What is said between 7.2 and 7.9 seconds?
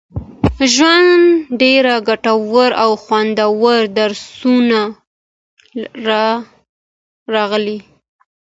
راغلي